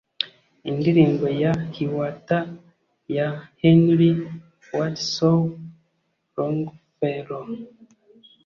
"indirimbo 0.69 1.25
ya 1.41 1.53
hiawatha" 1.73 2.39
ya 3.15 3.27
henry 3.61 4.11
wadsworth 4.73 5.51
longfellow 6.35 7.47